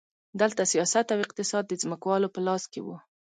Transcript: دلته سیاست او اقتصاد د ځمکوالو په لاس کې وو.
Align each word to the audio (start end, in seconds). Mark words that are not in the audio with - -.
دلته 0.41 0.61
سیاست 0.73 1.07
او 1.13 1.19
اقتصاد 1.25 1.63
د 1.67 1.73
ځمکوالو 1.83 2.33
په 2.35 2.39
لاس 2.47 2.63
کې 2.71 2.79
وو. 2.85 2.97